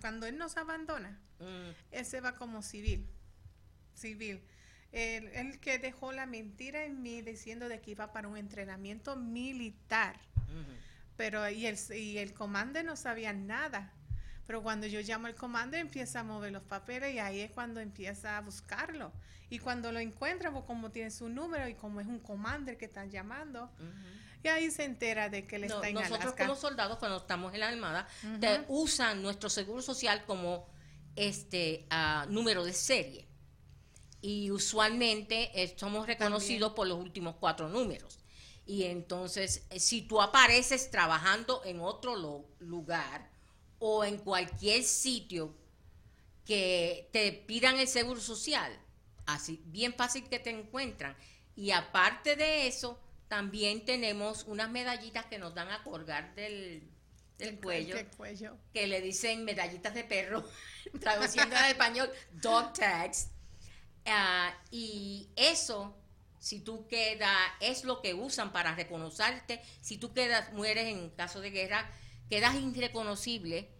[0.00, 1.70] cuando él nos abandona, mm.
[1.92, 3.08] él se va como civil,
[3.94, 4.42] civil.
[4.92, 10.18] Él, que dejó la mentira en mí diciendo de que iba para un entrenamiento militar.
[11.16, 13.92] Pero y el, y el comando no sabía nada.
[14.46, 17.80] Pero cuando yo llamo al comando empieza a mover los papeles y ahí es cuando
[17.80, 19.12] empieza a buscarlo.
[19.50, 22.86] Y cuando lo encuentra, pues como tiene su número y como es un commander que
[22.86, 23.70] están llamando,
[24.42, 27.60] y ahí se entera de que él está en Nosotros como soldados, cuando estamos en
[27.60, 28.08] la Armada,
[28.68, 30.68] usan nuestro seguro social como
[31.16, 33.26] este uh, número de serie.
[34.20, 38.18] Y usualmente eh, somos reconocidos por los últimos cuatro números.
[38.64, 42.16] Y entonces, eh, si tú apareces trabajando en otro
[42.58, 43.30] lugar
[43.78, 45.54] o en cualquier sitio
[46.44, 48.72] que te pidan el seguro social,
[49.26, 51.16] así bien fácil que te encuentran.
[51.56, 56.88] Y aparte de eso, también tenemos unas medallitas que nos dan a colgar del,
[57.60, 57.96] cuello,
[58.72, 60.48] que le dicen medallitas de perro,
[61.00, 63.28] traduciendo al español, dog tags.
[64.06, 65.96] Ah, y eso,
[66.38, 69.60] si tú quedas, es lo que usan para reconocerte.
[69.80, 71.90] Si tú quedas, mueres en caso de guerra,
[72.28, 73.70] quedas irreconocible.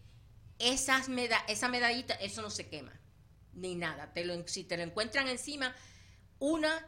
[0.59, 2.99] Esas meda esa medallita, eso no se quema,
[3.53, 4.13] ni nada.
[4.47, 5.75] Si te lo encuentran encima,
[6.39, 6.87] una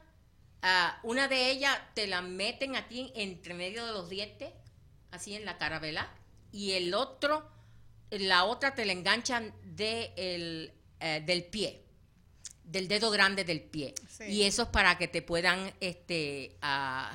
[0.63, 4.53] Ah, una de ellas te la meten aquí entre medio de los dientes,
[5.11, 6.13] así en la carabela,
[6.51, 7.49] y el otro,
[8.11, 10.73] la otra te la enganchan eh,
[11.25, 11.85] del pie,
[12.71, 13.95] del dedo grande del pie.
[14.29, 16.57] Y eso es para que te puedan este,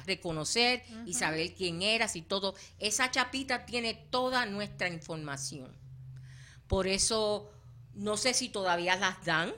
[0.05, 2.55] reconocer y saber quién eras y todo.
[2.79, 5.75] Esa chapita tiene toda nuestra información.
[6.67, 7.51] Por eso,
[7.93, 9.53] no sé si todavía las dan,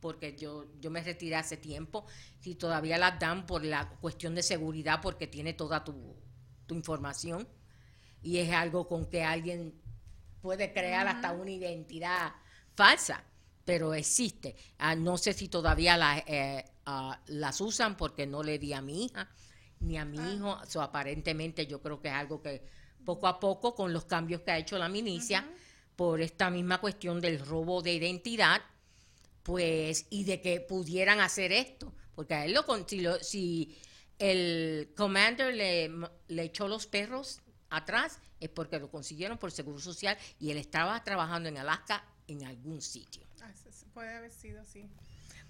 [0.00, 2.04] porque yo, yo me retiré hace tiempo,
[2.40, 6.16] si todavía las dan por la cuestión de seguridad, porque tiene toda tu,
[6.68, 7.46] información
[8.22, 9.74] y es algo con que alguien
[10.40, 12.32] puede crear hasta una identidad
[12.74, 13.22] falsa,
[13.64, 14.56] pero existe.
[14.78, 18.82] Ah, no sé si todavía las, eh, ah, las usan porque no le di a
[18.82, 19.28] mi hija
[19.82, 20.32] ni a mi ah.
[20.32, 22.62] hijo, so, aparentemente yo creo que es algo que
[23.04, 25.44] poco a poco con los cambios que ha hecho la milicia,
[25.96, 28.62] por esta misma cuestión del robo de identidad,
[29.42, 33.78] pues, y de que pudieran hacer esto, porque a él lo, si, si
[34.18, 35.90] el commander le,
[36.28, 41.02] le echó los perros atrás, es porque lo consiguieron por Seguro Social y él estaba
[41.04, 43.22] trabajando en Alaska en algún sitio.
[43.94, 44.88] puede haber sido, sí.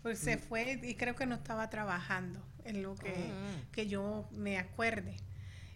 [0.02, 3.70] Pues se fue y creo que no estaba trabajando en lo que, Mm.
[3.70, 5.16] que yo me acuerde.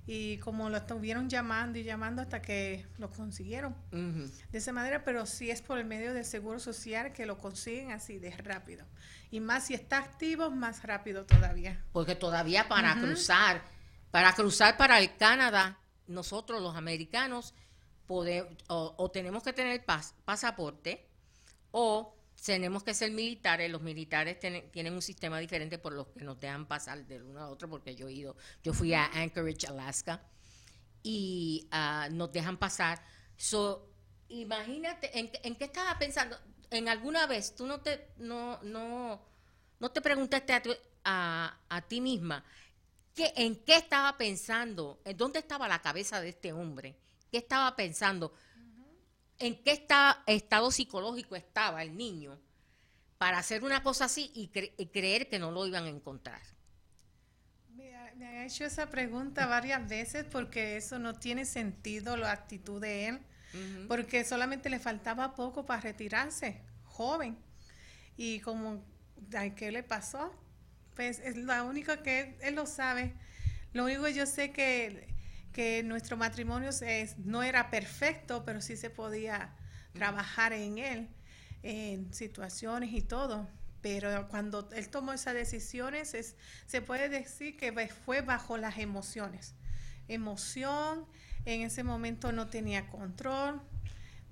[0.08, 5.26] Y como lo estuvieron llamando y llamando hasta que lo consiguieron de esa manera, pero
[5.26, 8.84] sí es por el medio del seguro social que lo consiguen así de rápido.
[9.30, 11.84] Y más si está activo, más rápido todavía.
[11.92, 13.62] Porque todavía para cruzar,
[14.12, 17.52] para cruzar para el Canadá, nosotros los americanos
[18.08, 21.06] o, tenemos que tener pas- pasaporte
[21.72, 22.14] o
[22.44, 23.70] tenemos que ser militares.
[23.70, 27.48] Los militares tienen, un sistema diferente por los que nos dejan pasar del uno a
[27.50, 30.22] otro, porque yo he ido, yo fui a Anchorage, Alaska,
[31.02, 33.02] y ah, nos dejan pasar.
[33.36, 33.90] So,
[34.28, 36.38] imagínate, ¿en, qué- en qué estaba pensando?
[36.70, 39.22] ¿En alguna vez tú no te, no, no,
[39.78, 42.44] no te preguntaste a, tu- a, a ti misma
[43.14, 45.00] ¿qué, en qué estaba pensando?
[45.04, 46.96] ¿En dónde estaba la cabeza de este hombre?
[47.30, 48.32] ¿Qué estaba pensando?
[49.38, 52.38] ¿En qué esta- estado psicológico estaba el niño
[53.18, 56.42] para hacer una cosa así y, cre- y creer que no lo iban a encontrar?
[57.76, 62.32] Me ha, me ha hecho esa pregunta varias veces porque eso no tiene sentido, la
[62.32, 63.20] actitud de él,
[63.86, 67.36] porque solamente le faltaba poco para retirarse, joven.
[68.16, 68.84] Y como,
[69.36, 70.34] ay, ¿qué le pasó?
[70.96, 73.14] Pues es lo único que él, él lo sabe.
[73.72, 75.08] Lo único que yo sé que,
[75.56, 76.68] que nuestro matrimonio
[77.16, 79.54] no era perfecto, pero sí se podía
[79.94, 81.08] trabajar en él,
[81.62, 83.48] en situaciones y todo.
[83.80, 89.54] Pero cuando él tomó esas decisiones, es, se puede decir que fue bajo las emociones.
[90.08, 91.06] Emoción,
[91.46, 93.62] en ese momento no tenía control.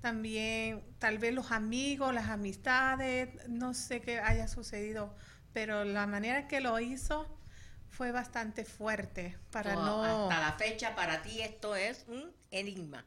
[0.01, 5.15] También tal vez los amigos, las amistades, no sé qué haya sucedido,
[5.53, 7.35] pero la manera que lo hizo
[7.95, 10.03] fue bastante fuerte para no...
[10.03, 13.05] Hasta la fecha, para ti esto es un enigma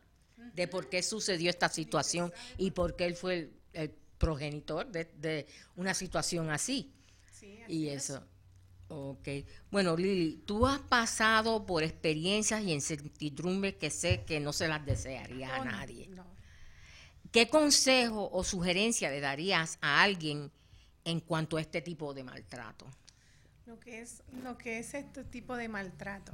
[0.55, 5.05] de por qué sucedió esta situación y por qué él fue el, el progenitor de,
[5.17, 5.47] de
[5.77, 6.93] una situación así.
[7.31, 8.05] Sí, así Y es.
[8.11, 8.27] eso.
[8.89, 9.29] Ok.
[9.71, 14.85] Bueno, Lili, tú has pasado por experiencias y incertidumbres que sé que no se las
[14.87, 16.09] desearía a nadie.
[16.09, 16.25] no.
[17.31, 20.51] ¿Qué consejo o sugerencia le darías a alguien
[21.05, 22.87] en cuanto a este tipo de maltrato?
[23.69, 26.33] Lo que es lo que es este tipo de maltrato.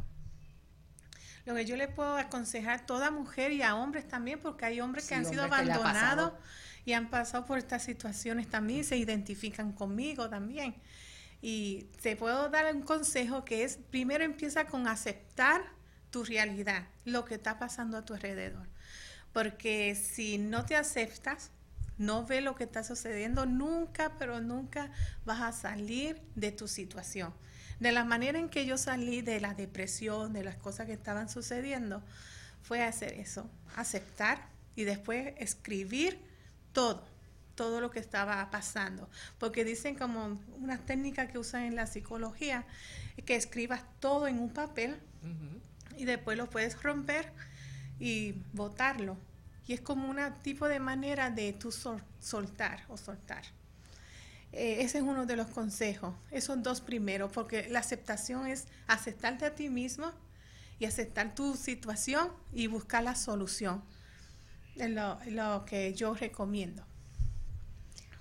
[1.44, 4.80] Lo que yo le puedo aconsejar a toda mujer y a hombres también, porque hay
[4.80, 6.32] hombres que han sido abandonados
[6.86, 10.76] y han pasado por estas situaciones también y se identifican conmigo también.
[11.42, 15.62] Y te puedo dar un consejo que es, primero empieza con aceptar
[16.10, 18.68] tu realidad, lo que está pasando a tu alrededor.
[19.32, 21.50] Porque si no te aceptas,
[21.98, 24.90] no ves lo que está sucediendo, nunca, pero nunca
[25.24, 27.32] vas a salir de tu situación.
[27.80, 31.28] De la manera en que yo salí de la depresión, de las cosas que estaban
[31.28, 32.02] sucediendo,
[32.62, 36.18] fue hacer eso, aceptar y después escribir
[36.72, 37.04] todo,
[37.54, 39.08] todo lo que estaba pasando.
[39.38, 42.64] Porque dicen como una técnica que usan en la psicología,
[43.26, 44.96] que escribas todo en un papel
[45.96, 47.32] y después lo puedes romper
[47.98, 49.16] y botarlo.
[49.66, 53.42] Y es como un tipo de manera de tú sol- soltar o soltar.
[54.52, 59.44] Eh, ese es uno de los consejos, esos dos primeros, porque la aceptación es aceptarte
[59.46, 60.12] a ti mismo
[60.78, 63.82] y aceptar tu situación y buscar la solución.
[64.76, 66.84] Es lo, lo que yo recomiendo.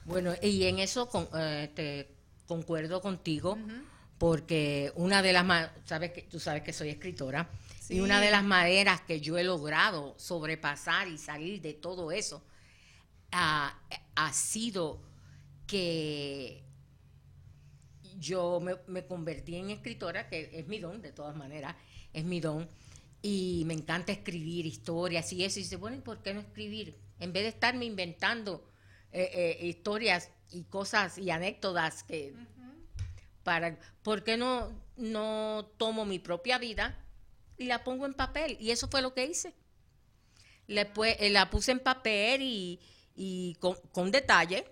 [0.06, 2.16] Bueno, y en eso con- eh, te
[2.48, 3.58] concuerdo contigo,
[4.18, 7.50] porque una de las ma- sabes que tú sabes que soy escritora
[7.90, 12.44] y una de las maneras que yo he logrado sobrepasar y salir de todo eso
[13.32, 13.78] ah,
[14.16, 15.02] ha sido
[15.68, 16.64] que
[18.18, 21.76] yo me, me convertí en escritora, que es mi don, de todas maneras,
[22.14, 22.70] es mi don,
[23.22, 25.60] y me encanta escribir historias y eso.
[25.60, 26.98] Y dice, bueno, ¿y por qué no escribir?
[27.20, 28.66] En vez de estarme inventando
[29.12, 32.34] eh, eh, historias y cosas y anécdotas que
[33.44, 37.03] para ¿por qué no no tomo mi propia vida
[37.58, 38.58] y la pongo en papel?
[38.60, 39.54] Y eso fue lo que hice.
[40.68, 42.80] Le pu- eh, la puse en papel y,
[43.16, 44.66] y con, con detalle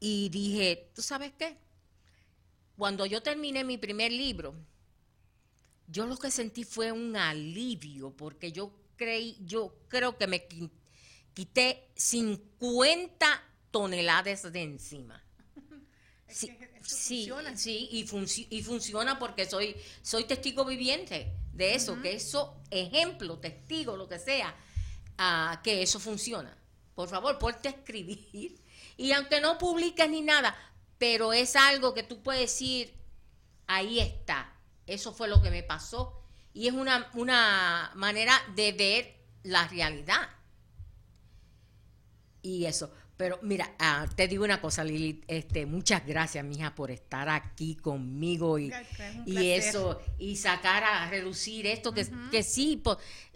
[0.00, 1.56] y dije, ¿tú sabes qué?
[2.78, 4.54] Cuando yo terminé mi primer libro,
[5.86, 10.70] yo lo que sentí fue un alivio porque yo creí, yo creo que me qui-
[11.34, 15.22] quité 50 toneladas de encima.
[16.26, 16.48] Sí,
[16.82, 17.56] sí, funciona.
[17.56, 23.38] sí, y, funci- y funciona porque soy, soy testigo viviente de eso, que eso, ejemplo,
[23.38, 24.54] testigo, lo que sea,
[25.18, 26.56] ah, que eso funciona.
[26.94, 28.62] Por favor, ponte a escribir.
[28.96, 30.56] Y aunque no publiques ni nada,
[30.98, 32.94] pero es algo que tú puedes decir,
[33.66, 34.56] ahí está,
[34.86, 36.22] eso fue lo que me pasó.
[36.54, 40.28] Y es una, una manera de ver la realidad.
[42.40, 42.92] Y eso.
[43.18, 47.74] Pero mira, ah, te digo una cosa, Lili, este, muchas gracias, mija, por estar aquí
[47.74, 48.72] conmigo y,
[49.26, 52.80] y eso, y sacar a relucir esto, que, que sí,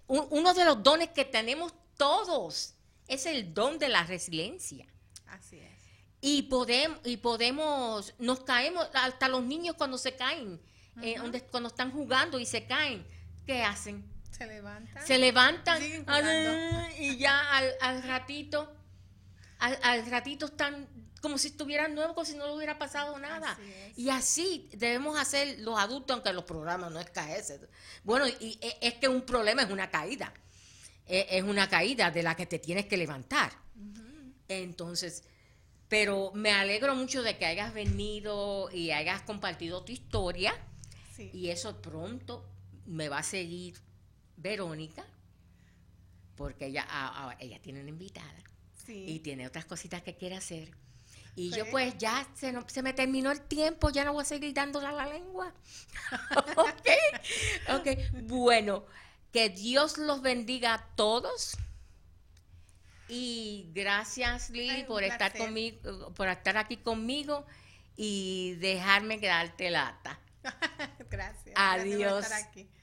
[0.06, 2.74] uno de los dones que tenemos todos
[3.08, 4.86] es el don de la resiliencia.
[5.26, 5.72] Así es.
[6.20, 10.60] Y podemos, y podemos, nos caemos, hasta los niños cuando se caen,
[11.02, 11.16] eh,
[11.50, 13.04] cuando están jugando y se caen,
[13.46, 14.04] ¿qué hacen?
[14.30, 15.06] Se levantan.
[15.06, 15.82] Se levantan
[16.98, 17.40] y ya
[17.80, 18.72] al, ratito,
[19.62, 20.88] al, ratito están
[21.20, 23.56] como si estuvieran nuevos, como si no le hubiera pasado nada.
[23.96, 27.60] y así debemos hacer los adultos, aunque los programas no es caerse.
[28.02, 30.34] Bueno, y es que un problema es una caída.
[31.06, 33.52] E, es una caída de la que te tienes que levantar.
[34.48, 35.22] Entonces,
[35.88, 40.54] pero me alegro mucho de que hayas venido y hayas compartido tu historia.
[41.32, 42.44] Y eso pronto
[42.86, 43.78] me va a seguir
[44.36, 45.04] Verónica,
[46.34, 48.42] porque ella, ah, ah, ella tiene una invitada
[48.88, 50.70] y tiene otras cositas que quiere hacer.
[51.34, 54.52] Y yo pues ya se, se, me terminó el tiempo, ya no voy a seguir
[54.52, 55.54] dándole a la lengua.
[56.56, 56.88] ok,
[57.70, 57.88] ok.
[58.24, 58.84] Bueno,
[59.32, 61.56] que Dios los bendiga a todos.
[63.08, 67.46] Y gracias, Lili, por estar conmigo, por estar aquí conmigo
[67.96, 70.20] y dejarme quedarte lata.
[71.10, 71.54] gracias.
[71.56, 72.26] Adiós.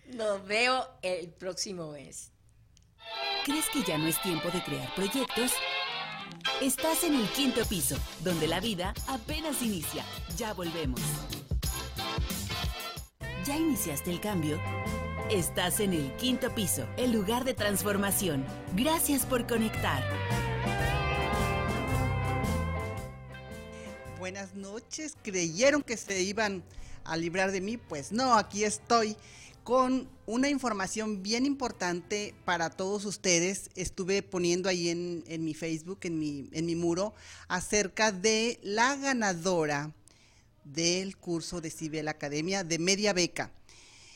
[0.08, 2.32] Nos veo el próximo mes.
[3.46, 5.54] ¿Crees que ya no es tiempo de crear proyectos?
[6.62, 10.04] Estás en el quinto piso, donde la vida apenas inicia.
[10.38, 11.00] Ya volvemos.
[13.46, 14.60] ¿Ya iniciaste el cambio?
[15.30, 18.46] Estás en el quinto piso, el lugar de transformación.
[18.76, 20.04] Gracias por conectar.
[24.18, 25.16] Buenas noches.
[25.24, 26.64] ¿Creyeron que se iban
[27.06, 27.78] a librar de mí?
[27.78, 29.16] Pues no, aquí estoy
[29.70, 33.70] con una información bien importante para todos ustedes.
[33.76, 37.14] Estuve poniendo ahí en, mi Facebook, en mi, en mi muro,
[37.48, 39.94] acerca de la ganadora
[40.64, 43.52] del curso de Cibel Academia de Media Beca.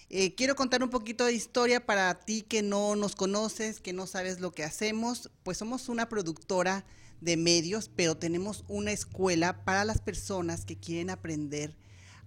[0.09, 4.07] Eh, quiero contar un poquito de historia para ti que no nos conoces, que no
[4.07, 5.29] sabes lo que hacemos.
[5.43, 6.83] Pues somos una productora
[7.21, 11.75] de medios, pero tenemos una escuela para las personas que quieren aprender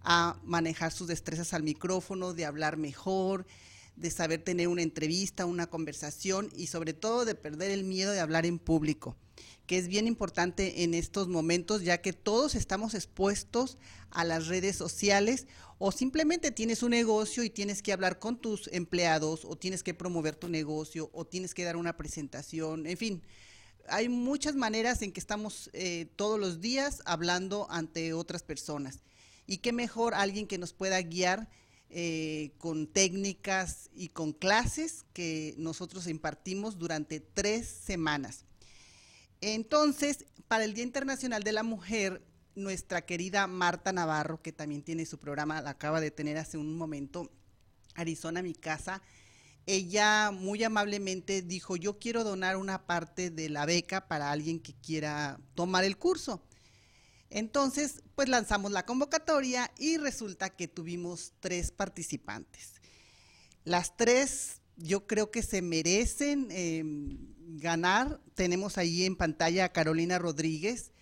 [0.09, 3.45] a manejar sus destrezas al micrófono, de hablar mejor,
[3.97, 8.21] de saber tener una entrevista, una conversación y sobre todo de perder el miedo de
[8.21, 9.17] hablar en público,
[9.67, 13.79] que es bien importante en estos momentos ya que todos estamos expuestos
[14.11, 15.49] a las redes sociales
[15.79, 19.93] o simplemente tienes un negocio y tienes que hablar con tus empleados o tienes que
[19.93, 23.23] promover tu negocio o tienes que dar una presentación, en fin.
[23.89, 29.01] Hay muchas maneras en que estamos eh, todos los días hablando ante otras personas.
[29.47, 31.49] Y qué mejor alguien que nos pueda guiar
[31.89, 38.45] eh, con técnicas y con clases que nosotros impartimos durante tres semanas.
[39.41, 42.23] Entonces, para el Día Internacional de la Mujer,
[42.57, 46.77] nuestra querida Marta Navarro, que también tiene su programa, la acaba de tener hace un
[46.77, 47.31] momento,
[47.95, 49.03] Arizona, mi casa,
[49.67, 54.75] ella muy amablemente dijo, yo quiero donar una parte de la beca para alguien que
[54.75, 56.43] quiera tomar el curso.
[57.31, 62.75] Entonces, pues lanzamos la convocatoria y resulta que tuvimos tres participantes.
[63.65, 67.19] Las tres yo creo que se merecen em,
[67.59, 68.21] ganar.
[68.35, 70.93] Tenemos ahí en pantalla a Carolina Rodríguez.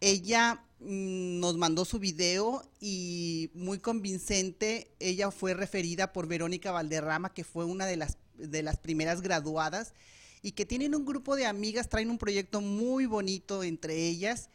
[0.00, 4.94] Ella mm, nos mandó su video y muy convincente.
[4.98, 9.92] Ella fue referida por Verónica Valderrama, que fue una de las, de las primeras graduadas
[10.40, 14.48] y que tienen un grupo de amigas, traen un proyecto muy bonito entre ellas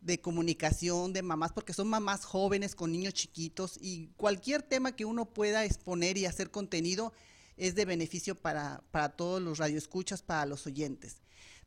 [0.00, 5.04] de comunicación de mamás, porque son mamás jóvenes con niños chiquitos y cualquier tema que
[5.04, 7.12] uno pueda exponer y hacer contenido
[7.56, 11.16] es de beneficio para, para todos los radioescuchas, para los oyentes.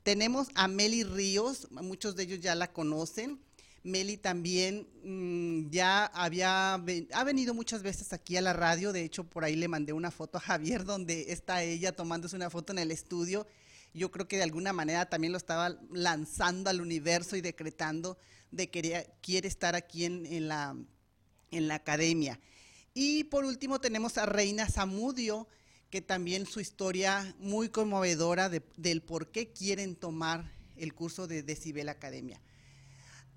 [0.04, 3.40] Tenemos a Meli Ríos, muchos de ellos ya la conocen.
[3.84, 9.24] Meli también mm, ya había ha venido muchas veces aquí a la radio, de hecho
[9.24, 12.80] por ahí le mandé una foto a Javier donde está ella tomándose una foto en
[12.80, 13.48] el estudio
[13.94, 18.18] yo creo que de alguna manera también lo estaba lanzando al universo y decretando
[18.52, 20.76] de que quiere estar aquí en, la,
[21.52, 22.40] en la academia.
[22.94, 25.48] Y por último tenemos a Reina Zamudio,
[25.90, 31.90] que también su historia muy conmovedora del por qué quieren tomar el curso de Decibel
[31.90, 32.42] Academia.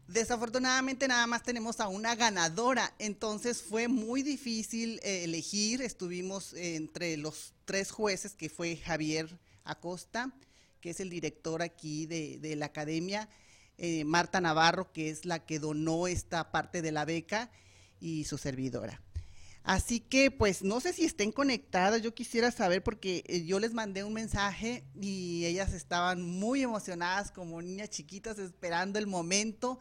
[0.06, 7.16] Desafortunadamente nada más tenemos a una ganadora, entonces fue muy difícil eh, elegir, estuvimos entre
[7.16, 10.32] los tres jueces, que fue Javier Acosta,
[10.80, 13.28] que es el director aquí de, la academia,
[13.78, 17.50] eh, Marta Navarro, que es la que donó esta parte de la beca,
[18.00, 19.00] y su servidora.
[19.62, 23.72] Así que pues no sé si estén conectadas, yo quisiera saber porque eh, yo les
[23.72, 29.78] mandé un mensaje y ellas estaban muy emocionadas como niñas chiquitas esperando el momento.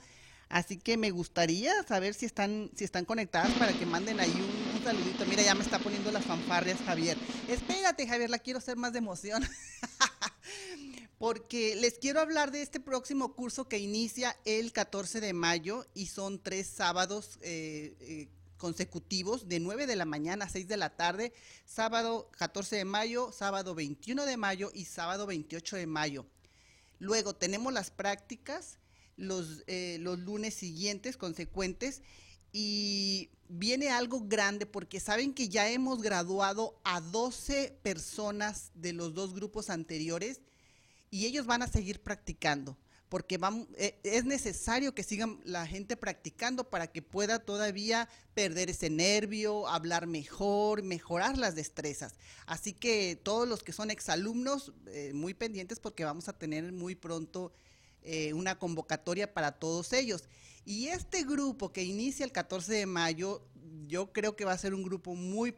[0.47, 4.72] Así que me gustaría saber si están, si están conectadas para que manden ahí un,
[4.83, 5.25] saludito.
[5.25, 7.17] Mira, ya me está poniendo las fanfarrias Javier.
[7.47, 9.43] Espérate, Javier, la quiero hacer más de emoción.
[11.17, 16.07] porque les quiero hablar de este próximo curso que inicia el 14 de mayo y
[16.07, 18.27] son tres sábados eh, eh,
[18.57, 21.31] consecutivos de 9 de la mañana a 6 de la tarde,
[21.65, 26.25] sábado 14 de mayo, sábado 21 de mayo y sábado 28 de mayo.
[26.99, 28.79] Luego tenemos las prácticas
[29.15, 32.01] los, eh, los lunes siguientes consecuentes
[32.53, 39.13] y viene algo grande porque saben que ya hemos graduado a 12 personas de los
[39.13, 40.39] dos grupos anteriores
[41.11, 42.77] y ellos van a seguir practicando
[43.13, 43.39] porque
[43.75, 49.67] eh, es necesario que sigan la gente practicando para que pueda todavía perder ese nervio,
[49.67, 52.15] hablar mejor, mejorar las destrezas.
[52.47, 56.95] Así que todos los que son exalumnos, eh, muy pendientes porque vamos a tener muy
[56.95, 57.51] pronto
[58.01, 60.23] eh, una convocatoria para todos ellos.
[60.65, 63.45] Y este grupo que inicia el 14 de mayo,
[63.87, 65.51] yo creo que va a ser un grupo muy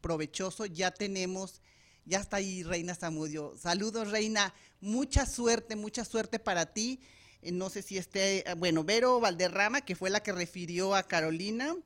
[0.00, 0.66] provechoso.
[0.66, 1.62] Ya tenemos
[2.10, 3.56] ya está ahí Reina Zamudio.
[3.56, 4.54] Saludos, Reina.
[4.80, 7.00] Mucha suerte, mucha suerte para ti.
[7.42, 11.04] Eh, no sé si esté, ah, bueno, Vero Valderrama, que fue la que refirió a
[11.04, 11.76] Carolina.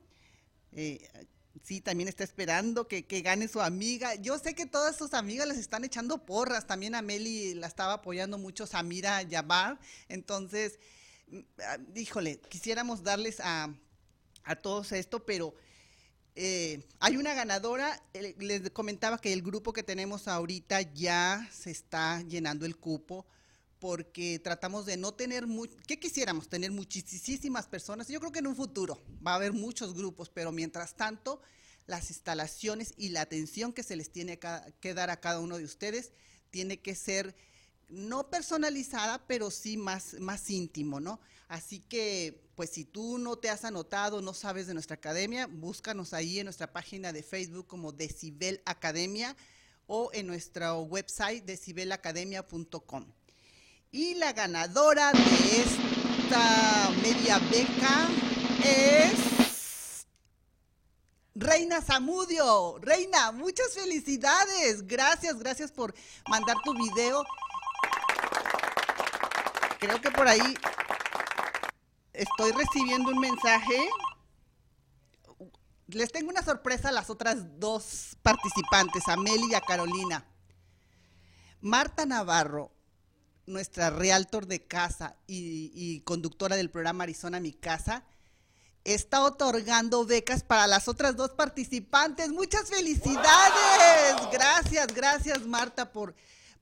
[0.71, 1.07] Eh,
[1.63, 4.15] sí, también está esperando que, que, su amiga.
[4.15, 6.65] Yo sé que todas sus amigas les están echando porras.
[6.65, 9.79] También a Meli la estaba apoyando mucho Samira Yabar.
[10.09, 10.79] Entonces,
[11.95, 13.73] híjole, quisiéramos darles a,
[14.43, 15.55] a todos esto, pero
[16.35, 22.21] eh, hay una ganadora, les comentaba que el grupo que tenemos ahorita ya se está
[22.23, 23.25] llenando el cupo
[23.79, 25.45] porque tratamos de no tener,
[25.87, 26.49] ¿qué quisiéramos?
[26.49, 28.07] Tener muchísimas personas.
[28.07, 31.41] Yo creo que en un futuro va a haber muchos grupos, pero mientras tanto,
[31.87, 34.39] las instalaciones y la atención que se les tiene
[34.81, 36.11] que dar a cada uno de ustedes
[36.49, 37.35] tiene que ser
[37.89, 41.19] no personalizada, pero sí más, más íntimo, ¿no?
[41.47, 46.13] Así que, pues si tú no te has anotado, no sabes de nuestra academia, búscanos
[46.13, 49.35] ahí en nuestra página de Facebook como Decibel Academia
[49.87, 53.05] o en nuestro website decibelacademia.com.
[53.91, 58.09] Y la ganadora de esta media beca
[58.63, 60.05] es
[61.35, 62.77] Reina Zamudio.
[62.79, 64.87] Reina, muchas felicidades.
[64.87, 65.93] Gracias, gracias por
[66.27, 67.23] mandar tu video
[69.79, 70.55] creo que por ahí
[72.13, 73.89] estoy recibiendo un mensaje.
[75.87, 80.25] Les tengo una sorpresa a las otras dos participantes, a Meli y a Carolina.
[81.61, 82.71] Marta Navarro,
[83.45, 88.03] nuestra realtor de casa y, y, conductora del programa Arizona Mi Casa,
[88.83, 92.29] está otorgando becas para las otras dos participantes.
[92.29, 94.15] Muchas felicidades.
[94.31, 96.15] Gracias, gracias Marta por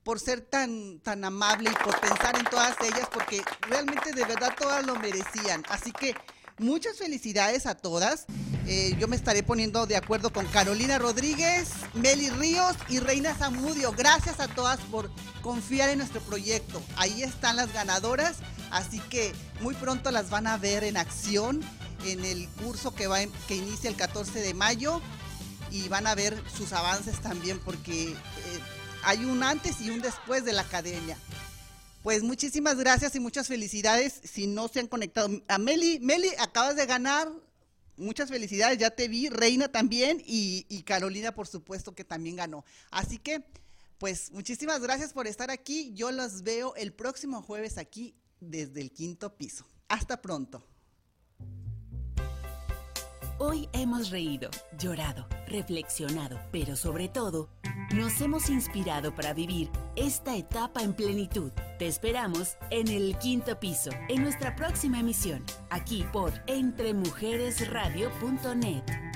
[0.04, 4.54] por ser tan, tan amable y por pensar en todas ellas, porque realmente de verdad
[4.58, 5.64] todas lo merecían.
[5.70, 6.14] Así que
[6.58, 8.26] muchas felicidades a todas.
[8.66, 13.92] Eh, yo me estaré poniendo de acuerdo con Carolina Rodríguez, Meli Ríos y Reina Zamudio.
[13.92, 15.10] Gracias a todas por
[15.42, 16.82] confiar en nuestro proyecto.
[16.96, 18.36] Ahí están las ganadoras,
[18.70, 21.60] así que muy pronto las van a ver en acción
[22.04, 25.00] en el curso que, va que inicia el 14 de mayo
[25.70, 28.10] y van a ver sus avances también porque...
[28.10, 28.73] Eh,
[29.04, 31.16] hay un antes y un después de la academia.
[32.02, 35.28] Pues muchísimas gracias y muchas felicidades si no se han conectado.
[35.48, 37.30] A Meli, Meli, acabas de ganar.
[37.96, 42.64] Muchas felicidades, ya te vi, Reina también y, y Carolina por supuesto que también ganó.
[42.90, 43.44] Así que,
[43.98, 45.92] pues muchísimas gracias por estar aquí.
[45.94, 49.64] Yo los veo el próximo jueves aquí desde el quinto piso.
[49.88, 50.66] Hasta pronto.
[53.38, 57.50] Hoy hemos reído, llorado, reflexionado, pero sobre todo,
[57.94, 61.52] nos hemos inspirado para vivir esta etapa en plenitud.
[61.78, 69.13] Te esperamos en el quinto piso, en nuestra próxima emisión, aquí por entremujeresradio.net.